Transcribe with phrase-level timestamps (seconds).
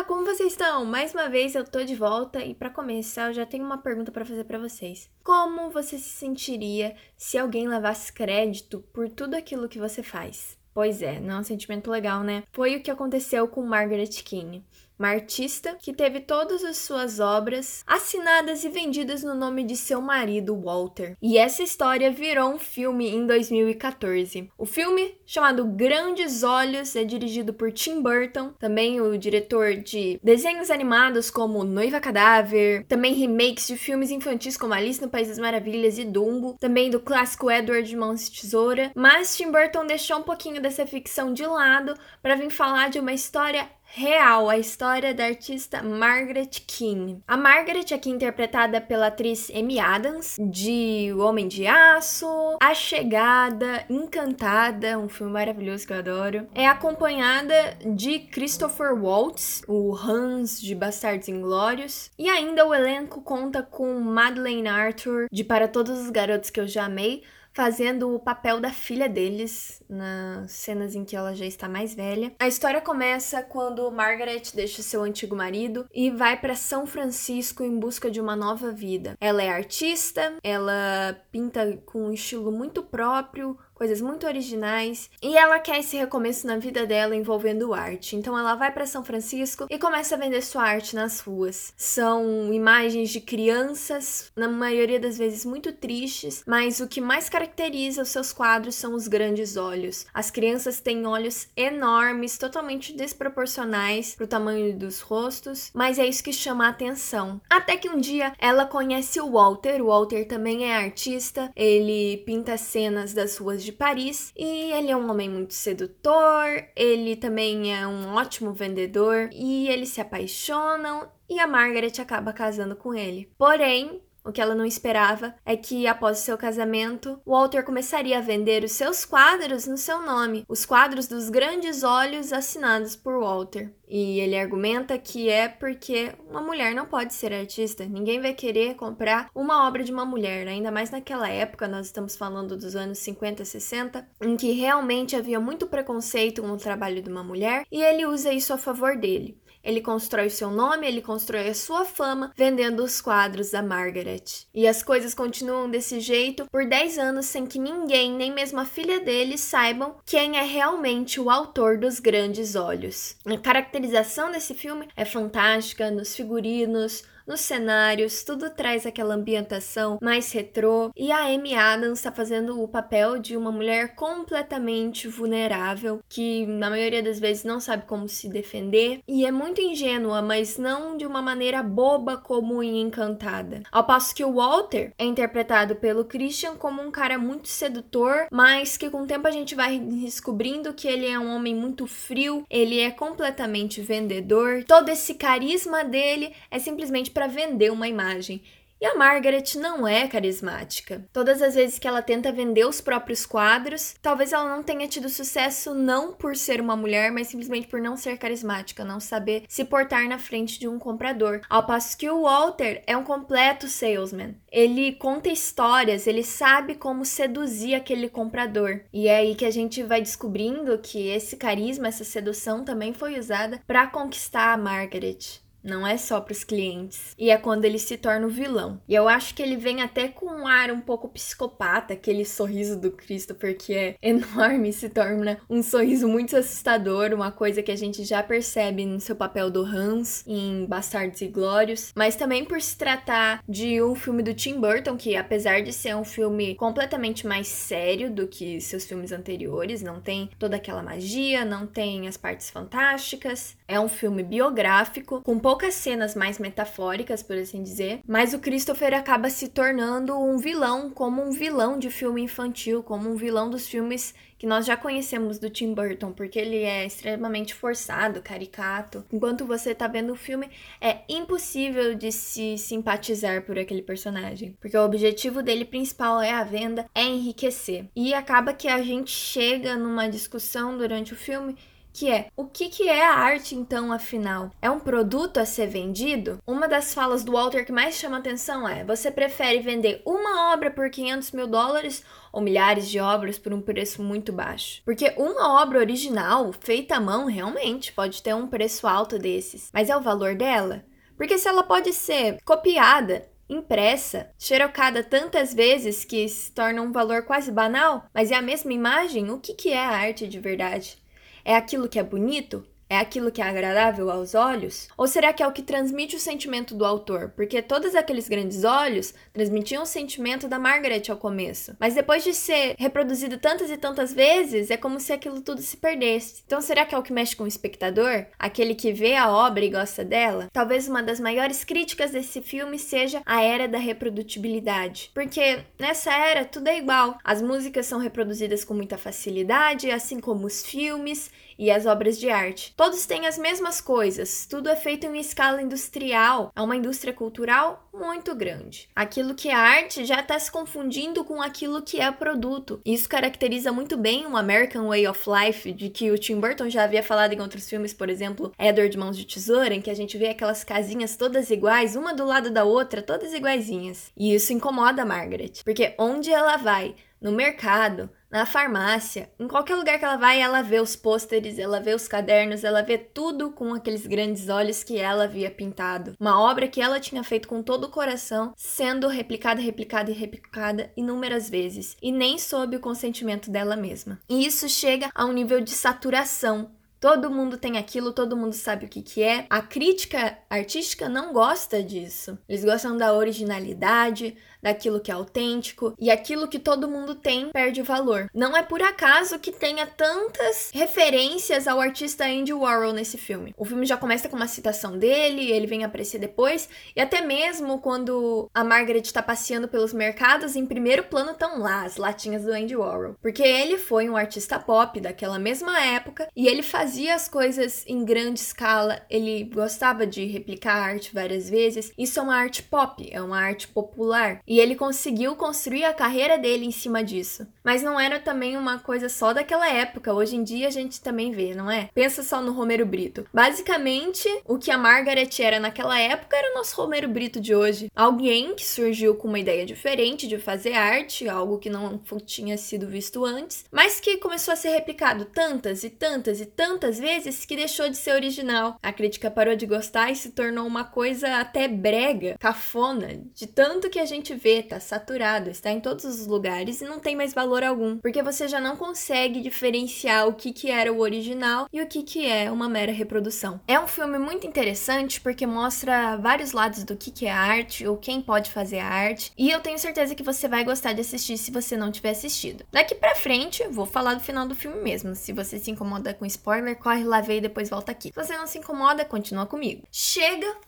[0.00, 0.86] Olá, como vocês estão?
[0.86, 4.10] Mais uma vez eu tô de volta e para começar eu já tenho uma pergunta
[4.10, 5.10] para fazer para vocês.
[5.22, 10.56] Como você se sentiria se alguém levasse crédito por tudo aquilo que você faz?
[10.72, 12.44] Pois é, não é um sentimento legal, né?
[12.50, 14.64] Foi o que aconteceu com Margaret King
[15.00, 20.02] uma artista que teve todas as suas obras assinadas e vendidas no nome de seu
[20.02, 21.16] marido, Walter.
[21.22, 24.50] E essa história virou um filme em 2014.
[24.58, 30.70] O filme, chamado Grandes Olhos, é dirigido por Tim Burton, também o diretor de desenhos
[30.70, 35.98] animados como Noiva Cadáver, também remakes de filmes infantis como Alice no País das Maravilhas
[35.98, 38.92] e Dumbo, também do clássico Edward de Mãos Tesoura.
[38.94, 43.14] Mas Tim Burton deixou um pouquinho dessa ficção de lado para vir falar de uma
[43.14, 47.20] história real a história da artista Margaret King.
[47.26, 53.84] A Margaret, aqui interpretada pela atriz Amy Adams, de O Homem de Aço, A Chegada,
[53.90, 60.74] Encantada, um filme maravilhoso que eu adoro, é acompanhada de Christopher Waltz, o Hans de
[60.74, 66.50] Bastardos Inglórios, e ainda o elenco conta com Madeleine Arthur, de Para Todos os Garotos
[66.50, 71.34] que eu já amei, fazendo o papel da filha deles nas cenas em que ela
[71.34, 72.32] já está mais velha.
[72.38, 77.78] A história começa quando Margaret deixa seu antigo marido e vai para São Francisco em
[77.78, 79.16] busca de uma nova vida.
[79.20, 85.58] Ela é artista, ela pinta com um estilo muito próprio, coisas muito originais, e ela
[85.58, 88.14] quer esse recomeço na vida dela envolvendo arte.
[88.14, 91.72] Então ela vai para São Francisco e começa a vender sua arte nas ruas.
[91.78, 98.02] São imagens de crianças, na maioria das vezes muito tristes, mas o que mais caracteriza
[98.02, 100.04] os seus quadros são os grandes olhos.
[100.12, 106.34] As crianças têm olhos enormes, totalmente desproporcionais pro tamanho dos rostos, mas é isso que
[106.34, 107.40] chama a atenção.
[107.48, 109.80] Até que um dia ela conhece o Walter.
[109.80, 114.90] O Walter também é artista, ele pinta cenas das ruas de de Paris e ele
[114.90, 121.08] é um homem muito sedutor, ele também é um ótimo vendedor e eles se apaixonam
[121.28, 123.30] e a Margaret acaba casando com ele.
[123.38, 128.64] Porém, o que ela não esperava é que, após seu casamento, Walter começaria a vender
[128.64, 133.72] os seus quadros no seu nome, os quadros dos grandes olhos assinados por Walter.
[133.88, 137.84] E ele argumenta que é porque uma mulher não pode ser artista.
[137.84, 142.14] Ninguém vai querer comprar uma obra de uma mulher, ainda mais naquela época, nós estamos
[142.14, 147.10] falando dos anos 50, 60, em que realmente havia muito preconceito com o trabalho de
[147.10, 149.39] uma mulher, e ele usa isso a favor dele.
[149.62, 154.24] Ele constrói seu nome, ele constrói a sua fama vendendo os quadros da Margaret.
[154.54, 158.64] E as coisas continuam desse jeito por 10 anos sem que ninguém, nem mesmo a
[158.64, 163.16] filha dele, saibam quem é realmente o autor dos Grandes Olhos.
[163.24, 170.32] A caracterização desse filme é fantástica nos figurinos, nos cenários, tudo traz aquela ambientação mais
[170.32, 170.90] retrô.
[170.96, 176.70] E a Amy Adams está fazendo o papel de uma mulher completamente vulnerável, que na
[176.70, 181.06] maioria das vezes não sabe como se defender e é muito ingênua, mas não de
[181.06, 183.62] uma maneira boba como em Encantada.
[183.70, 188.76] Ao passo que o Walter é interpretado pelo Christian como um cara muito sedutor, mas
[188.76, 192.44] que com o tempo a gente vai descobrindo que ele é um homem muito frio,
[192.48, 194.64] ele é completamente vendedor.
[194.66, 198.42] Todo esse carisma dele é simplesmente para vender uma imagem.
[198.80, 201.04] E a Margaret não é carismática.
[201.12, 205.10] Todas as vezes que ela tenta vender os próprios quadros, talvez ela não tenha tido
[205.10, 209.66] sucesso não por ser uma mulher, mas simplesmente por não ser carismática, não saber se
[209.66, 211.42] portar na frente de um comprador.
[211.50, 214.34] Ao passo que o Walter é um completo salesman.
[214.50, 218.80] Ele conta histórias, ele sabe como seduzir aquele comprador.
[218.90, 223.18] E é aí que a gente vai descobrindo que esse carisma, essa sedução também foi
[223.18, 225.42] usada para conquistar a Margaret.
[225.62, 227.14] Não é só para os clientes.
[227.18, 228.80] E é quando ele se torna o vilão.
[228.88, 232.78] E eu acho que ele vem até com um ar um pouco psicopata, aquele sorriso
[232.78, 237.76] do Christopher que é enorme, se torna um sorriso muito assustador, uma coisa que a
[237.76, 242.60] gente já percebe no seu papel do Hans em Bastardos e Glórios, mas também por
[242.60, 247.26] se tratar de um filme do Tim Burton que apesar de ser um filme completamente
[247.26, 252.16] mais sério do que seus filmes anteriores, não tem toda aquela magia, não tem as
[252.16, 258.32] partes fantásticas, é um filme biográfico com poucas cenas mais metafóricas, por assim dizer, mas
[258.32, 263.16] o Christopher acaba se tornando um vilão, como um vilão de filme infantil, como um
[263.16, 268.22] vilão dos filmes que nós já conhecemos do Tim Burton, porque ele é extremamente forçado,
[268.22, 269.04] caricato.
[269.12, 270.48] Enquanto você tá vendo o filme,
[270.80, 276.44] é impossível de se simpatizar por aquele personagem, porque o objetivo dele principal é a
[276.44, 277.86] venda, é enriquecer.
[277.94, 281.56] E acaba que a gente chega numa discussão durante o filme
[281.92, 284.50] que é o que, que é a arte então, afinal?
[284.60, 286.38] É um produto a ser vendido?
[286.46, 290.70] Uma das falas do Walter que mais chama atenção é: você prefere vender uma obra
[290.70, 294.82] por 500 mil dólares ou milhares de obras por um preço muito baixo?
[294.84, 299.90] Porque uma obra original, feita à mão, realmente pode ter um preço alto desses, mas
[299.90, 300.84] é o valor dela?
[301.16, 307.24] Porque se ela pode ser copiada, impressa, xerocada tantas vezes que se torna um valor
[307.24, 310.99] quase banal, mas é a mesma imagem, o que, que é a arte de verdade?
[311.44, 312.64] É aquilo que é bonito?
[312.90, 314.88] É aquilo que é agradável aos olhos?
[314.98, 317.32] Ou será que é o que transmite o sentimento do autor?
[317.36, 321.76] Porque todos aqueles grandes olhos transmitiam o sentimento da Margaret ao começo.
[321.78, 325.76] Mas depois de ser reproduzido tantas e tantas vezes, é como se aquilo tudo se
[325.76, 326.42] perdesse.
[326.44, 328.26] Então será que é o que mexe com o espectador?
[328.36, 330.48] Aquele que vê a obra e gosta dela?
[330.52, 335.12] Talvez uma das maiores críticas desse filme seja a era da reprodutibilidade.
[335.14, 337.16] Porque nessa era tudo é igual.
[337.22, 342.30] As músicas são reproduzidas com muita facilidade, assim como os filmes e as obras de
[342.30, 342.72] arte.
[342.80, 347.86] Todos têm as mesmas coisas, tudo é feito em escala industrial, é uma indústria cultural
[347.92, 348.88] muito grande.
[348.96, 352.80] Aquilo que é arte já está se confundindo com aquilo que é produto.
[352.82, 356.84] Isso caracteriza muito bem o American Way of Life, de que o Tim Burton já
[356.84, 360.16] havia falado em outros filmes, por exemplo, Edward Mãos de Tesoura, em que a gente
[360.16, 364.10] vê aquelas casinhas todas iguais, uma do lado da outra, todas iguaizinhas.
[364.16, 369.74] E isso incomoda a Margaret, porque onde ela vai, no mercado, na farmácia, em qualquer
[369.74, 373.50] lugar que ela vai, ela vê os pôsteres, ela vê os cadernos, ela vê tudo
[373.50, 376.14] com aqueles grandes olhos que ela havia pintado.
[376.18, 380.90] Uma obra que ela tinha feito com todo o coração, sendo replicada, replicada e replicada
[380.96, 384.18] inúmeras vezes, e nem sob o consentimento dela mesma.
[384.28, 388.84] E isso chega a um nível de saturação Todo mundo tem aquilo, todo mundo sabe
[388.84, 389.46] o que, que é.
[389.48, 392.38] A crítica artística não gosta disso.
[392.48, 397.82] Eles gostam da originalidade, daquilo que é autêntico e aquilo que todo mundo tem perde
[397.82, 398.28] valor.
[398.34, 403.54] Não é por acaso que tenha tantas referências ao artista Andy Warhol nesse filme.
[403.56, 407.78] O filme já começa com uma citação dele, ele vem aparecer depois, e até mesmo
[407.78, 412.52] quando a Margaret está passeando pelos mercados, em primeiro plano estão lá as latinhas do
[412.52, 417.28] Andy Warhol, porque ele foi um artista pop daquela mesma época e ele fazia as
[417.28, 421.92] coisas em grande escala, ele gostava de replicar a arte várias vezes.
[421.96, 424.40] Isso é uma arte pop, é uma arte popular.
[424.46, 427.46] E ele conseguiu construir a carreira dele em cima disso.
[427.62, 430.12] Mas não era também uma coisa só daquela época.
[430.12, 431.88] Hoje em dia a gente também vê, não é?
[431.94, 433.26] Pensa só no Romero Brito.
[433.32, 437.90] Basicamente, o que a Margaret era naquela época era o nosso Romero Brito de hoje.
[437.94, 442.86] Alguém que surgiu com uma ideia diferente de fazer arte, algo que não tinha sido
[442.86, 447.56] visto antes, mas que começou a ser replicado tantas e tantas e tantas vezes que
[447.56, 448.78] deixou de ser original.
[448.82, 453.90] A crítica parou de gostar e se tornou uma coisa até brega, cafona, de tanto
[453.90, 457.34] que a gente vê, tá saturado, está em todos os lugares e não tem mais
[457.34, 461.80] valor algum, porque você já não consegue diferenciar o que, que era o original e
[461.80, 463.60] o que, que é uma mera reprodução.
[463.66, 467.96] É um filme muito interessante porque mostra vários lados do que, que é arte ou
[467.96, 471.50] quem pode fazer arte, e eu tenho certeza que você vai gostar de assistir se
[471.50, 472.64] você não tiver assistido.
[472.70, 475.14] Daqui pra frente, vou falar do final do filme mesmo.
[475.14, 478.08] Se você se incomoda com spoiler, corre lá ver e depois volta aqui.
[478.08, 479.82] Se você não se incomoda, continua comigo.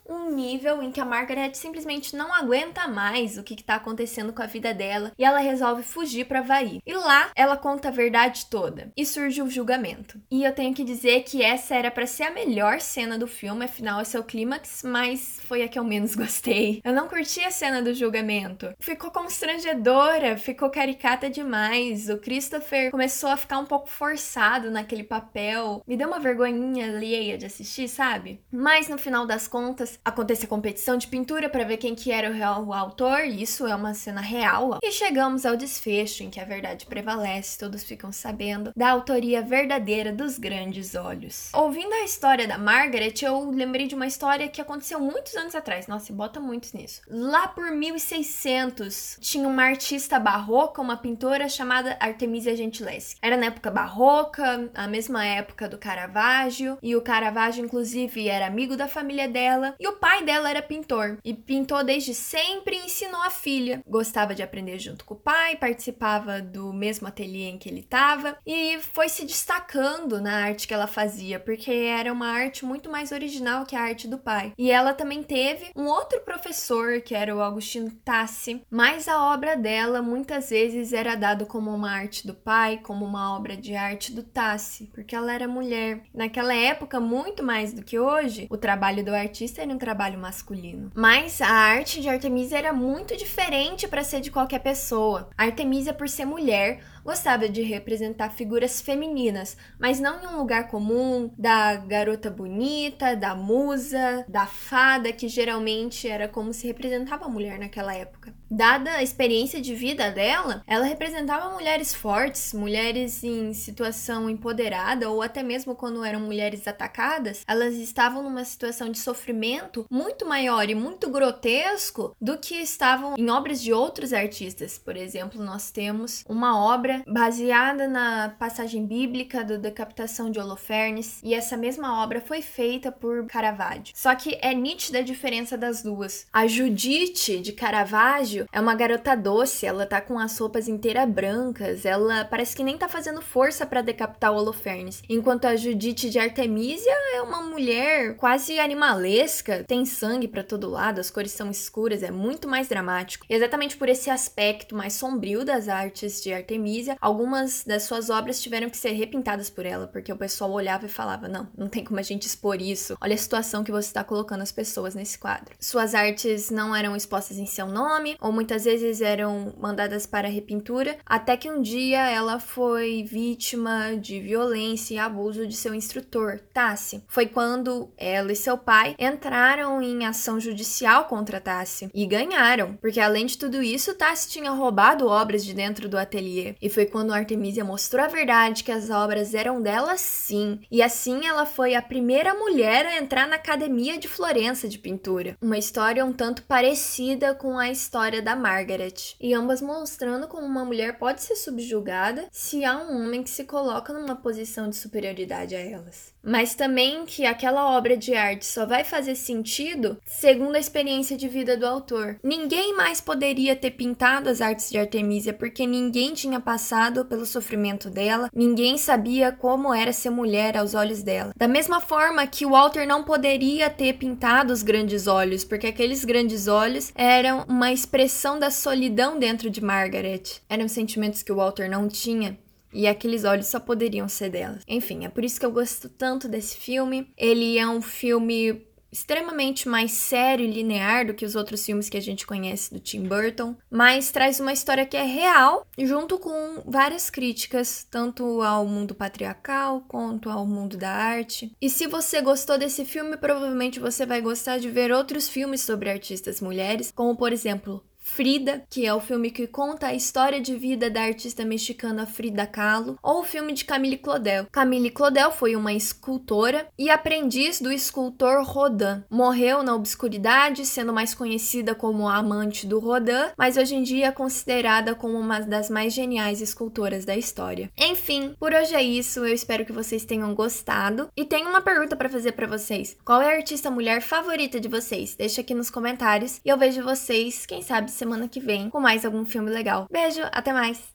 [0.08, 4.32] Um nível em que a Margaret simplesmente não aguenta mais o que, que tá acontecendo
[4.32, 6.80] com a vida dela e ela resolve fugir para Havaí.
[6.86, 10.20] E lá ela conta a verdade toda e surge o julgamento.
[10.30, 13.64] E eu tenho que dizer que essa era para ser a melhor cena do filme,
[13.64, 16.80] afinal esse é o clímax, mas foi a que eu menos gostei.
[16.84, 18.72] Eu não curti a cena do julgamento.
[18.80, 22.08] Ficou constrangedora, ficou caricata demais.
[22.08, 25.82] O Christopher começou a ficar um pouco forçado naquele papel.
[25.86, 28.40] Me deu uma vergonhinha alheia de assistir, sabe?
[28.50, 32.30] Mas no final das contas, acontece a competição de pintura para ver quem que era
[32.30, 34.78] o real autor, isso é uma cena real.
[34.82, 40.12] E chegamos ao desfecho em que a verdade prevalece, todos ficam sabendo da autoria verdadeira
[40.12, 41.50] dos grandes olhos.
[41.52, 45.86] Ouvindo a história da Margaret, eu lembrei de uma história que aconteceu muitos anos atrás.
[45.86, 47.02] Nossa, bota muitos nisso.
[47.08, 53.16] Lá por 1600, tinha uma artista barroca, uma pintora chamada Artemisia Gentileschi.
[53.20, 58.76] Era na época barroca, a mesma época do Caravaggio, e o Caravaggio inclusive era amigo
[58.76, 63.20] da família dela, e o pai dela era pintor e pintou desde sempre e ensinou
[63.22, 63.82] a filha.
[63.86, 68.36] Gostava de aprender junto com o pai, participava do mesmo ateliê em que ele estava
[68.46, 73.10] e foi se destacando na arte que ela fazia, porque era uma arte muito mais
[73.10, 74.52] original que a arte do pai.
[74.56, 79.56] E ela também teve um outro professor, que era o Agostino Tassi, mas a obra
[79.56, 84.12] dela muitas vezes era dado como uma arte do pai, como uma obra de arte
[84.12, 86.02] do Tassi, porque ela era mulher mulher.
[86.12, 90.90] Naquela época, muito mais do que hoje, o trabalho do artista era um trabalho masculino.
[90.94, 95.30] Mas a arte de Artemisia era muito diferente para ser de qualquer pessoa.
[95.36, 101.30] Artemisia, por ser mulher, gostava de representar figuras femininas, mas não em um lugar comum
[101.36, 107.58] da garota bonita, da musa, da fada, que geralmente era como se representava a mulher
[107.58, 108.34] naquela época.
[108.50, 115.22] Dada a experiência de vida dela, ela representava mulheres fortes, mulheres em situação empoderada ou
[115.22, 120.74] até mesmo quando eram mulheres atacadas, elas estavam numa situação de sofrimento muito maior e
[120.74, 124.76] muito grotesco do que estavam em obras de outros artistas.
[124.76, 131.20] Por exemplo, nós temos uma obra obra baseada na passagem bíblica da decapitação de Holofernes,
[131.22, 133.94] e essa mesma obra foi feita por Caravaggio.
[133.94, 136.26] Só que é nítida a diferença das duas.
[136.32, 141.84] A Judite de Caravaggio é uma garota doce, ela tá com as roupas inteiras brancas,
[141.84, 146.92] ela parece que nem tá fazendo força para decapitar Holofernes, enquanto a Judite de Artemisia
[147.14, 152.10] é uma mulher quase animalesca, tem sangue para todo lado, as cores são escuras, é
[152.10, 153.24] muito mais dramático.
[153.28, 158.40] E exatamente por esse aspecto mais sombrio das artes de Artemisia algumas das suas obras
[158.40, 161.84] tiveram que ser repintadas por ela, porque o pessoal olhava e falava: não, não tem
[161.84, 162.96] como a gente expor isso.
[163.00, 165.54] Olha a situação que você está colocando as pessoas nesse quadro.
[165.60, 170.98] Suas artes não eram expostas em seu nome, ou muitas vezes eram mandadas para repintura,
[171.06, 177.02] até que um dia ela foi vítima de violência e abuso de seu instrutor, Tassi.
[177.08, 183.00] Foi quando ela e seu pai entraram em ação judicial contra Tassi e ganharam, porque
[183.00, 187.12] além de tudo isso, Tassi tinha roubado obras de dentro do ateliê e foi quando
[187.12, 190.60] Artemisia mostrou a verdade que as obras eram dela sim.
[190.70, 195.36] E assim ela foi a primeira mulher a entrar na Academia de Florença de Pintura.
[195.40, 199.14] Uma história um tanto parecida com a história da Margaret.
[199.20, 203.44] E ambas mostrando como uma mulher pode ser subjugada se há um homem que se
[203.44, 206.12] coloca numa posição de superioridade a elas.
[206.22, 211.28] Mas também que aquela obra de arte só vai fazer sentido segundo a experiência de
[211.28, 212.16] vida do autor.
[212.22, 217.90] Ninguém mais poderia ter pintado as artes de Artemisia porque ninguém tinha passado pelo sofrimento
[217.90, 221.32] dela, ninguém sabia como era ser mulher aos olhos dela.
[221.36, 226.46] Da mesma forma que Walter não poderia ter pintado os grandes olhos, porque aqueles grandes
[226.46, 230.22] olhos eram uma expressão da solidão dentro de Margaret.
[230.48, 232.38] Eram sentimentos que o Walter não tinha.
[232.72, 234.58] E aqueles olhos só poderiam ser dela.
[234.66, 237.12] Enfim, é por isso que eu gosto tanto desse filme.
[237.16, 241.96] Ele é um filme extremamente mais sério e linear do que os outros filmes que
[241.96, 246.62] a gente conhece do Tim Burton, mas traz uma história que é real, junto com
[246.66, 251.56] várias críticas, tanto ao mundo patriarcal quanto ao mundo da arte.
[251.60, 255.90] E se você gostou desse filme, provavelmente você vai gostar de ver outros filmes sobre
[255.90, 257.82] artistas mulheres, como por exemplo
[258.14, 262.46] Frida, que é o filme que conta a história de vida da artista mexicana Frida
[262.46, 264.46] Kahlo, ou o filme de Camille Claudel.
[264.52, 269.02] Camille Claudel foi uma escultora e aprendiz do escultor Rodin.
[269.08, 274.08] Morreu na obscuridade, sendo mais conhecida como a amante do Rodin, mas hoje em dia
[274.08, 277.72] é considerada como uma das mais geniais escultoras da história.
[277.78, 279.20] Enfim, por hoje é isso.
[279.20, 282.94] Eu espero que vocês tenham gostado e tenho uma pergunta para fazer para vocês.
[283.06, 285.14] Qual é a artista mulher favorita de vocês?
[285.16, 289.04] Deixa aqui nos comentários e eu vejo vocês, quem sabe semana que vem com mais
[289.04, 289.86] algum filme legal.
[289.90, 290.92] Beijo, até mais!